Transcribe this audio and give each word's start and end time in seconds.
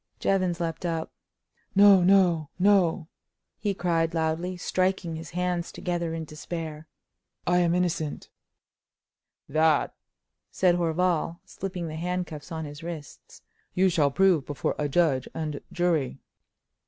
Jevons 0.19 0.59
leaped 0.59 0.83
up: 0.83 1.11
"No, 1.75 2.01
no, 2.03 2.49
no!" 2.57 3.07
he 3.59 3.75
cried, 3.75 4.15
loudly, 4.15 4.57
striking 4.57 5.15
his 5.15 5.29
hands 5.29 5.71
together 5.71 6.15
in 6.15 6.25
despair. 6.25 6.87
"I 7.45 7.59
am 7.59 7.75
innocent!" 7.75 8.31
"That," 9.47 9.93
said 10.49 10.73
Horval, 10.77 11.37
slipping 11.45 11.87
the 11.87 11.97
handcuffs 11.97 12.51
on 12.51 12.65
his 12.65 12.81
wrists, 12.81 13.43
"you 13.75 13.89
shall 13.89 14.09
prove 14.09 14.47
before 14.47 14.73
a 14.79 14.89
judge 14.89 15.27
and 15.35 15.61
jury." 15.71 16.17